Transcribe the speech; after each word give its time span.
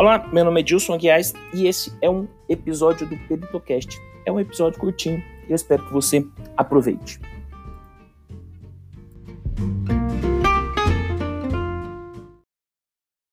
Olá, 0.00 0.26
meu 0.28 0.46
nome 0.46 0.60
é 0.60 0.64
Dilson 0.64 0.94
Aguiar 0.94 1.20
e 1.52 1.66
esse 1.66 1.94
é 2.00 2.08
um 2.08 2.26
episódio 2.48 3.06
do 3.06 3.18
Peritocast. 3.28 4.00
É 4.24 4.32
um 4.32 4.40
episódio 4.40 4.80
curtinho 4.80 5.22
e 5.46 5.50
eu 5.50 5.54
espero 5.54 5.86
que 5.86 5.92
você 5.92 6.26
aproveite. 6.56 7.20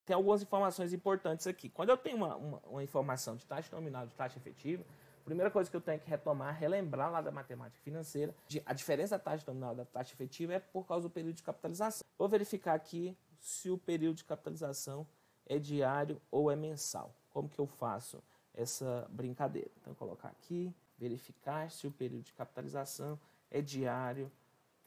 Tem 0.05 0.13
algumas 0.13 0.41
informações 0.41 0.91
importantes 0.91 1.48
aqui. 1.48 1.70
Quando 1.70 1.88
eu 1.88 1.95
tenho 1.95 2.17
uma, 2.17 2.35
uma, 2.35 2.61
uma 2.68 2.84
informação 2.84 3.38
de 3.38 3.45
taxa 3.45 3.73
nominal 3.73 4.05
de 4.05 4.13
taxa 4.13 4.38
efetiva, 4.38 4.84
a 5.21 5.23
primeira 5.23 5.49
coisa 5.49 5.71
que 5.71 5.77
eu 5.77 5.79
tenho 5.79 6.02
que 6.02 6.09
retomar, 6.09 6.54
relembrar 6.54 7.09
lá 7.09 7.21
da 7.21 7.31
matemática 7.31 7.81
financeira, 7.81 8.36
de, 8.45 8.61
a 8.65 8.73
diferença 8.73 9.18
da 9.18 9.23
taxa 9.23 9.45
nominal 9.47 9.73
da 9.73 9.86
taxa 9.86 10.13
efetiva 10.13 10.55
é 10.55 10.59
por 10.59 10.86
causa 10.86 11.07
do 11.07 11.09
período 11.09 11.36
de 11.36 11.43
capitalização. 11.43 12.05
Vou 12.20 12.27
verificar 12.27 12.73
aqui 12.73 13.18
se 13.40 13.70
o 13.70 13.77
período 13.77 14.18
de 14.18 14.26
capitalização 14.26 15.07
é 15.47 15.57
diário 15.59 16.21
ou 16.29 16.51
é 16.51 16.55
mensal. 16.55 17.13
Como 17.31 17.49
que 17.49 17.59
eu 17.59 17.67
faço 17.67 18.21
essa 18.53 19.07
brincadeira? 19.09 19.70
Então, 19.81 19.93
colocar 19.93 20.29
aqui, 20.29 20.73
verificar 20.97 21.70
se 21.71 21.87
o 21.87 21.91
período 21.91 22.23
de 22.23 22.33
capitalização 22.33 23.20
é 23.49 23.61
diário 23.61 24.31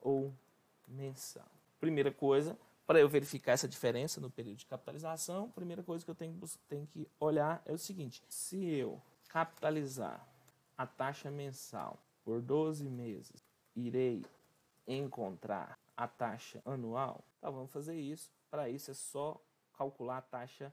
ou 0.00 0.32
mensal. 0.88 1.46
Primeira 1.78 2.10
coisa, 2.10 2.58
para 2.86 2.98
eu 2.98 3.08
verificar 3.08 3.52
essa 3.52 3.68
diferença 3.68 4.20
no 4.20 4.30
período 4.30 4.58
de 4.58 4.66
capitalização, 4.66 5.44
a 5.44 5.54
primeira 5.54 5.82
coisa 5.82 6.04
que 6.04 6.10
eu 6.10 6.14
tenho, 6.14 6.38
tenho 6.68 6.86
que 6.86 7.08
olhar 7.18 7.62
é 7.64 7.72
o 7.72 7.78
seguinte: 7.78 8.22
se 8.28 8.64
eu 8.64 9.00
capitalizar 9.28 10.26
a 10.76 10.86
taxa 10.86 11.30
mensal 11.30 11.98
por 12.24 12.40
12 12.42 12.88
meses, 12.88 13.44
irei 13.76 14.24
encontrar 14.86 15.78
a 15.96 16.08
taxa 16.08 16.60
anual? 16.64 17.24
Então 17.38 17.52
vamos 17.52 17.70
fazer 17.70 17.94
isso. 17.94 18.30
Para 18.50 18.68
isso 18.68 18.90
é 18.90 18.94
só 18.94 19.40
calcular 19.80 20.18
a 20.18 20.22
taxa 20.22 20.70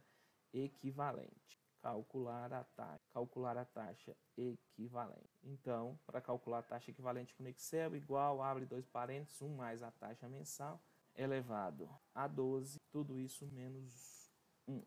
equivalente. 0.53 1.58
Calcular 1.81 2.52
a 2.52 2.66
taxa, 2.66 3.00
calcular 3.13 3.58
a 3.58 3.63
taxa 3.63 4.13
equivalente. 4.36 5.39
Então, 5.45 5.97
para 6.05 6.19
calcular 6.19 6.59
a 6.59 6.63
taxa 6.63 6.91
equivalente 6.91 7.33
com 7.33 7.47
Excel, 7.47 7.95
igual, 7.95 8.41
abre 8.41 8.66
dois 8.66 8.85
parênteses, 8.85 9.41
1 9.41 9.55
mais 9.55 9.81
a 9.81 9.91
taxa 9.91 10.28
mensal, 10.28 10.81
elevado 11.16 11.89
a 12.13 12.28
12, 12.28 12.81
tudo 12.91 13.17
isso 13.17 13.47
menos 13.47 14.30
1. 14.67 14.83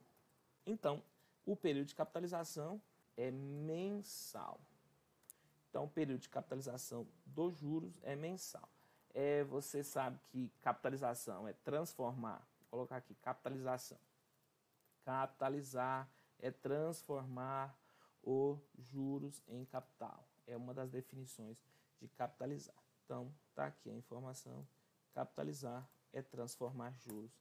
Então, 0.67 1.03
o 1.47 1.57
período 1.57 1.87
de 1.87 1.95
capitalização 1.95 2.79
é 3.17 3.31
mensal. 3.31 4.61
Então, 5.71 5.85
o 5.85 5.89
período 5.89 6.21
de 6.21 6.29
capitalização 6.29 7.09
dos 7.25 7.57
juros 7.57 7.99
é 8.03 8.15
mensal. 8.15 8.69
É, 9.15 9.45
você 9.45 9.83
sabe 9.83 10.21
que 10.29 10.51
capitalização 10.61 11.49
é 11.49 11.55
transformar, 11.55 12.47
vou 12.61 12.71
colocar 12.71 12.97
aqui, 12.97 13.15
capitalização. 13.15 13.99
Capitalizar 15.11 16.09
é 16.39 16.53
transformar 16.53 17.77
os 18.23 18.61
juros 18.79 19.43
em 19.49 19.65
capital. 19.65 20.25
É 20.47 20.57
uma 20.57 20.73
das 20.73 20.89
definições 20.89 21.59
de 22.01 22.07
capitalizar. 22.07 22.77
Então, 23.05 23.35
está 23.49 23.67
aqui 23.67 23.91
a 23.91 23.95
informação. 23.95 24.65
Capitalizar 25.13 25.85
é 26.13 26.23
transformar 26.23 26.93
juros 26.93 27.33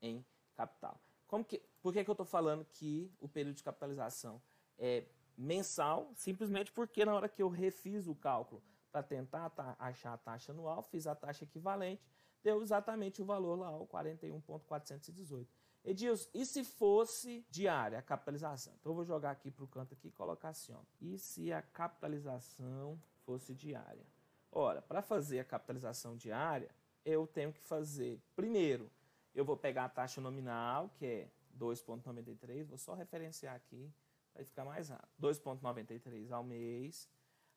em 0.00 0.24
capital. 0.54 1.00
Como 1.26 1.44
que, 1.44 1.58
por 1.82 1.92
que, 1.92 2.04
que 2.04 2.08
eu 2.08 2.12
estou 2.12 2.24
falando 2.24 2.64
que 2.64 3.12
o 3.18 3.28
período 3.28 3.56
de 3.56 3.64
capitalização 3.64 4.40
é 4.78 5.04
mensal? 5.36 6.12
Simplesmente 6.14 6.70
porque 6.70 7.04
na 7.04 7.12
hora 7.12 7.28
que 7.28 7.42
eu 7.42 7.48
refiz 7.48 8.06
o 8.06 8.14
cálculo 8.14 8.62
para 8.92 9.02
tentar 9.02 9.52
achar 9.80 10.12
a 10.12 10.16
taxa 10.16 10.52
anual, 10.52 10.80
fiz 10.80 11.08
a 11.08 11.14
taxa 11.16 11.42
equivalente, 11.42 12.08
deu 12.40 12.62
exatamente 12.62 13.20
o 13.20 13.24
valor 13.24 13.58
lá, 13.58 13.76
o 13.76 13.84
41.418. 13.88 15.48
Edilson, 15.86 16.28
e 16.34 16.44
se 16.44 16.64
fosse 16.64 17.46
diária 17.48 18.00
a 18.00 18.02
capitalização? 18.02 18.74
Então 18.80 18.90
eu 18.90 18.96
vou 18.96 19.04
jogar 19.04 19.30
aqui 19.30 19.52
para 19.52 19.64
o 19.64 19.68
canto 19.68 19.94
aqui 19.94 20.08
e 20.08 20.10
colocar 20.10 20.48
assim, 20.48 20.72
ó. 20.72 20.80
E 21.00 21.16
se 21.16 21.52
a 21.52 21.62
capitalização 21.62 23.00
fosse 23.24 23.54
diária? 23.54 24.04
Ora, 24.50 24.82
para 24.82 25.00
fazer 25.00 25.38
a 25.38 25.44
capitalização 25.44 26.16
diária, 26.16 26.68
eu 27.04 27.24
tenho 27.24 27.52
que 27.52 27.60
fazer, 27.60 28.20
primeiro, 28.34 28.90
eu 29.32 29.44
vou 29.44 29.56
pegar 29.56 29.84
a 29.84 29.88
taxa 29.88 30.20
nominal, 30.20 30.90
que 30.96 31.06
é 31.06 31.28
2,93, 31.56 32.64
vou 32.64 32.78
só 32.78 32.94
referenciar 32.94 33.54
aqui, 33.54 33.88
vai 34.34 34.44
ficar 34.44 34.64
mais 34.64 34.88
rápido. 34.88 35.08
2,93 35.20 36.32
ao 36.32 36.42
mês. 36.42 37.08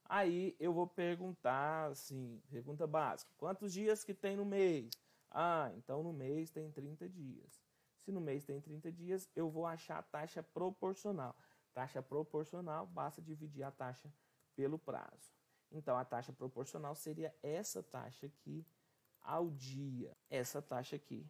Aí 0.05 0.55
eu 0.59 0.71
vou 0.71 0.85
perguntar, 0.85 1.89
assim, 1.89 2.39
pergunta 2.51 2.85
básica, 2.85 3.31
quantos 3.37 3.73
dias 3.73 4.03
que 4.03 4.13
tem 4.13 4.35
no 4.35 4.45
mês? 4.45 4.91
Ah, 5.31 5.71
então 5.77 6.03
no 6.03 6.13
mês 6.13 6.51
tem 6.51 6.69
30 6.69 7.09
dias. 7.09 7.68
Se 8.09 8.13
no 8.13 8.19
mês 8.19 8.43
tem 8.43 8.59
30 8.59 8.91
dias, 8.91 9.29
eu 9.35 9.51
vou 9.51 9.67
achar 9.67 9.99
a 9.99 10.01
taxa 10.01 10.41
proporcional. 10.41 11.37
Taxa 11.75 12.01
proporcional, 12.01 12.87
basta 12.87 13.21
dividir 13.21 13.61
a 13.61 13.69
taxa 13.69 14.11
pelo 14.55 14.79
prazo. 14.79 15.31
Então, 15.71 15.95
a 15.95 16.03
taxa 16.03 16.33
proporcional 16.33 16.95
seria 16.95 17.31
essa 17.43 17.83
taxa 17.83 18.25
aqui 18.25 18.65
ao 19.21 19.51
dia. 19.51 20.17
Essa 20.27 20.59
taxa 20.59 20.95
aqui 20.95 21.23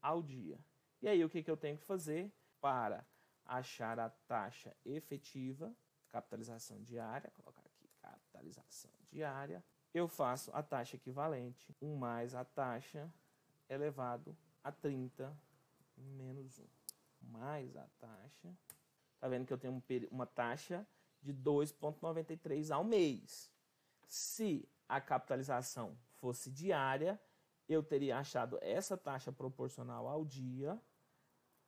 ao 0.00 0.22
dia. 0.22 0.58
E 1.02 1.08
aí, 1.08 1.22
o 1.22 1.28
que, 1.28 1.42
que 1.42 1.50
eu 1.50 1.56
tenho 1.56 1.76
que 1.76 1.84
fazer 1.84 2.32
para 2.62 3.06
achar 3.44 3.98
a 3.98 4.08
taxa 4.08 4.74
efetiva, 4.86 5.70
capitalização 6.08 6.82
diária, 6.82 7.30
colocar 7.32 7.60
aqui 7.60 7.90
capitalização 8.00 8.90
diária, 9.10 9.62
eu 9.92 10.08
faço 10.08 10.50
a 10.54 10.62
taxa 10.62 10.96
equivalente, 10.96 11.76
1 11.78 11.94
mais 11.94 12.34
a 12.34 12.42
taxa 12.42 13.12
elevado 13.68 14.34
a 14.64 14.72
30 14.72 15.51
menos 16.02 16.58
1. 16.58 16.66
Mais 17.20 17.76
a 17.76 17.86
taxa. 17.98 18.52
Tá 19.18 19.28
vendo 19.28 19.46
que 19.46 19.52
eu 19.52 19.58
tenho 19.58 19.82
uma 20.10 20.26
taxa 20.26 20.86
de 21.22 21.32
2,93 21.32 22.74
ao 22.74 22.82
mês. 22.82 23.50
Se 24.06 24.68
a 24.88 25.00
capitalização 25.00 25.96
fosse 26.14 26.50
diária, 26.50 27.20
eu 27.68 27.82
teria 27.82 28.18
achado 28.18 28.58
essa 28.60 28.96
taxa 28.96 29.32
proporcional 29.32 30.08
ao 30.08 30.24
dia, 30.24 30.80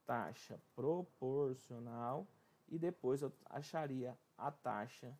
taxa 0.04 0.60
proporcional, 0.74 2.26
e 2.68 2.78
depois 2.78 3.22
eu 3.22 3.32
acharia 3.46 4.18
a 4.36 4.50
taxa, 4.50 5.16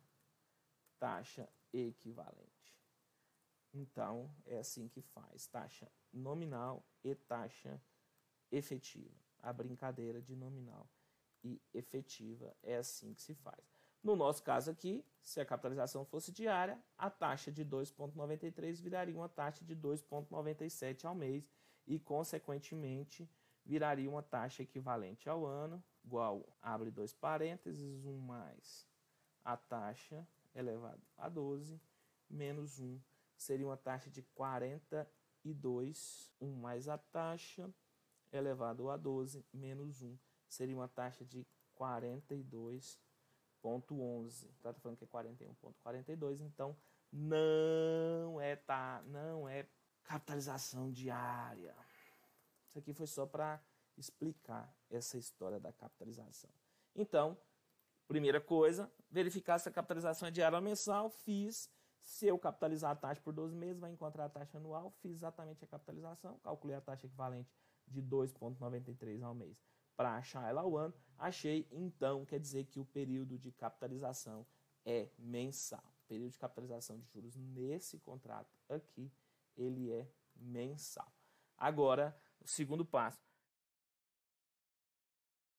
taxa 0.99 1.47
equivalente. 1.71 2.77
Então, 3.73 4.29
é 4.45 4.59
assim 4.59 4.87
que 4.87 5.01
faz, 5.01 5.47
taxa 5.47 5.91
nominal 6.11 6.83
e 7.03 7.15
taxa 7.15 7.69
equivalente 7.69 7.94
efetiva. 8.51 9.15
A 9.39 9.53
brincadeira 9.53 10.21
de 10.21 10.35
nominal 10.35 10.89
e 11.43 11.61
efetiva 11.73 12.55
é 12.63 12.77
assim 12.77 13.13
que 13.13 13.21
se 13.21 13.35
faz. 13.35 13.63
No 14.03 14.15
nosso 14.15 14.43
caso 14.43 14.71
aqui, 14.71 15.05
se 15.21 15.39
a 15.39 15.45
capitalização 15.45 16.05
fosse 16.05 16.31
diária, 16.31 16.81
a 16.97 17.09
taxa 17.09 17.51
de 17.51 17.65
2,93 17.65 18.81
viraria 18.81 19.15
uma 19.15 19.29
taxa 19.29 19.65
de 19.65 19.75
2,97 19.75 21.05
ao 21.05 21.15
mês 21.15 21.51
e, 21.87 21.99
consequentemente, 21.99 23.29
viraria 23.65 24.09
uma 24.09 24.21
taxa 24.21 24.61
equivalente 24.61 25.27
ao 25.27 25.45
ano, 25.45 25.83
igual, 26.03 26.45
abre 26.61 26.91
dois 26.91 27.13
parênteses, 27.13 28.05
1 28.05 28.17
mais 28.19 28.87
a 29.43 29.57
taxa 29.57 30.27
elevado 30.53 31.01
a 31.17 31.27
12, 31.27 31.81
menos 32.29 32.79
1, 32.79 33.01
seria 33.35 33.65
uma 33.65 33.77
taxa 33.77 34.09
de 34.09 34.21
42, 34.21 36.31
1 36.39 36.53
mais 36.53 36.87
a 36.87 36.97
taxa 36.97 37.69
elevado 38.37 38.89
a 38.89 38.97
12 38.97 39.45
menos 39.53 40.01
1 40.01 40.17
seria 40.47 40.75
uma 40.75 40.87
taxa 40.87 41.25
de 41.25 41.45
42,11. 41.77 42.97
Está 44.49 44.73
falando 44.73 44.97
que 44.97 45.03
é 45.03 45.07
41,42, 45.07 46.41
então 46.41 46.75
não 47.11 48.39
é 48.39 48.55
tá, 48.55 49.03
não 49.07 49.47
é 49.47 49.67
capitalização 50.03 50.91
diária. 50.91 51.75
Isso 52.67 52.79
aqui 52.79 52.93
foi 52.93 53.07
só 53.07 53.25
para 53.25 53.61
explicar 53.97 54.73
essa 54.89 55.17
história 55.17 55.59
da 55.59 55.71
capitalização. 55.71 56.49
Então, 56.95 57.37
primeira 58.07 58.39
coisa, 58.41 58.91
verificar 59.09 59.57
se 59.59 59.69
a 59.69 59.71
capitalização 59.71 60.27
é 60.27 60.31
diária 60.31 60.57
ou 60.57 60.61
mensal, 60.61 61.09
fiz. 61.09 61.69
Se 62.01 62.27
eu 62.27 62.37
capitalizar 62.37 62.91
a 62.91 62.95
taxa 62.95 63.19
por 63.21 63.33
12 63.33 63.55
meses, 63.55 63.79
vai 63.79 63.91
encontrar 63.91 64.25
a 64.25 64.29
taxa 64.29 64.57
anual, 64.57 64.91
fiz 65.01 65.13
exatamente 65.13 65.63
a 65.63 65.67
capitalização, 65.67 66.37
calculei 66.39 66.75
a 66.75 66.81
taxa 66.81 67.07
equivalente 67.07 67.49
de 67.87 68.01
2,93 68.01 69.23
ao 69.23 69.33
mês. 69.33 69.63
Para 69.95 70.15
achar 70.15 70.47
ela 70.49 70.61
ao 70.61 70.77
ano, 70.77 70.93
achei, 71.17 71.67
então 71.71 72.25
quer 72.25 72.39
dizer 72.39 72.65
que 72.65 72.79
o 72.79 72.85
período 72.85 73.37
de 73.37 73.51
capitalização 73.51 74.45
é 74.85 75.09
mensal. 75.17 75.83
O 76.03 76.07
período 76.07 76.31
de 76.31 76.39
capitalização 76.39 76.99
de 76.99 77.07
juros 77.07 77.35
nesse 77.35 77.97
contrato 77.99 78.55
aqui, 78.69 79.11
ele 79.57 79.91
é 79.91 80.07
mensal. 80.35 81.11
Agora, 81.57 82.15
o 82.41 82.47
segundo 82.47 82.85
passo, 82.85 83.23